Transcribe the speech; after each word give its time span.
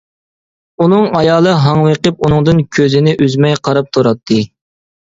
ئۇنىڭ 0.85 1.05
ئايالى 1.19 1.53
ھاڭۋېقىپ 1.65 2.27
ئۇنىڭدىن 2.29 2.65
كۆزىنى 2.79 3.15
ئۈزمەي 3.23 3.61
قاراپ 3.71 3.95
تۇراتتى. 3.99 4.43